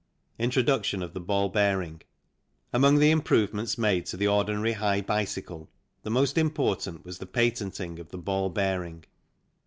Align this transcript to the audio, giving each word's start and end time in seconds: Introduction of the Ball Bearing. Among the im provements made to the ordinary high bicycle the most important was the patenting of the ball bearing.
Introduction 0.39 1.03
of 1.03 1.13
the 1.13 1.19
Ball 1.19 1.47
Bearing. 1.49 2.01
Among 2.73 2.97
the 2.97 3.11
im 3.11 3.21
provements 3.21 3.77
made 3.77 4.07
to 4.07 4.17
the 4.17 4.25
ordinary 4.25 4.71
high 4.73 5.01
bicycle 5.01 5.69
the 6.01 6.09
most 6.09 6.39
important 6.39 7.05
was 7.05 7.19
the 7.19 7.27
patenting 7.27 7.99
of 7.99 8.09
the 8.09 8.17
ball 8.17 8.49
bearing. 8.49 9.03